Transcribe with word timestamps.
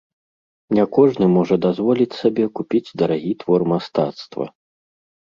Не 0.77 0.85
кожны 0.95 1.25
можа 1.35 1.55
дазволіць 1.67 2.09
сабе 2.23 2.49
купіць 2.59 2.85
дарагі 3.05 3.33
твор 3.45 3.61
мастацтва. 3.77 4.45